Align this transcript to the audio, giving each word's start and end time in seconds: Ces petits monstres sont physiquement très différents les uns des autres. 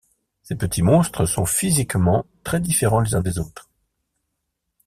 Ces 0.41 0.55
petits 0.55 0.81
monstres 0.81 1.27
sont 1.27 1.45
physiquement 1.45 2.25
très 2.43 2.59
différents 2.59 3.01
les 3.01 3.13
uns 3.13 3.21
des 3.21 3.37
autres. 3.37 3.69